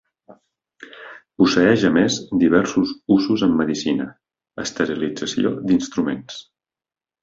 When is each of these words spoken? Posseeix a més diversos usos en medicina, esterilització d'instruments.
Posseeix 1.41 1.83
a 1.91 1.91
més 1.99 2.17
diversos 2.45 2.95
usos 3.19 3.47
en 3.51 3.55
medicina, 3.63 4.11
esterilització 4.67 5.57
d'instruments. 5.71 6.47